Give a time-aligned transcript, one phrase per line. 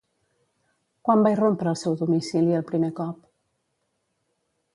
[1.09, 3.21] Quan va irrompre al seu domicili el primer cop?